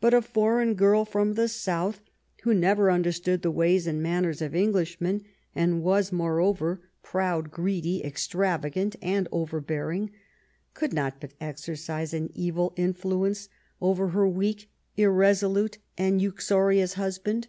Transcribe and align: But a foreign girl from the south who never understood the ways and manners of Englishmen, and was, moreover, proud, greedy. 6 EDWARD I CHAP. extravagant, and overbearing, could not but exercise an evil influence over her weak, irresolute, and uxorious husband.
But 0.00 0.14
a 0.14 0.22
foreign 0.22 0.72
girl 0.76 1.04
from 1.04 1.34
the 1.34 1.46
south 1.46 2.00
who 2.44 2.54
never 2.54 2.90
understood 2.90 3.42
the 3.42 3.50
ways 3.50 3.86
and 3.86 4.02
manners 4.02 4.40
of 4.40 4.54
Englishmen, 4.54 5.24
and 5.54 5.82
was, 5.82 6.10
moreover, 6.10 6.80
proud, 7.02 7.50
greedy. 7.50 7.98
6 7.98 7.98
EDWARD 7.98 8.00
I 8.00 8.00
CHAP. 8.00 8.08
extravagant, 8.12 8.96
and 9.02 9.28
overbearing, 9.30 10.10
could 10.72 10.94
not 10.94 11.20
but 11.20 11.34
exercise 11.38 12.14
an 12.14 12.30
evil 12.32 12.72
influence 12.78 13.50
over 13.78 14.08
her 14.08 14.26
weak, 14.26 14.70
irresolute, 14.96 15.76
and 15.98 16.22
uxorious 16.22 16.94
husband. 16.94 17.48